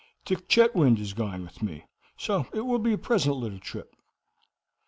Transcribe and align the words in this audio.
Dick 0.25 0.47
Chetwynd 0.49 0.97
is 0.97 1.13
going 1.13 1.43
with 1.43 1.61
me, 1.61 1.85
so 2.17 2.47
it 2.55 2.61
will 2.61 2.79
be 2.79 2.93
a 2.93 2.97
pleasant 2.97 3.37
little 3.37 3.59
trip." 3.59 3.93